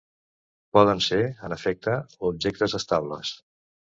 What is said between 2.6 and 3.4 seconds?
estables.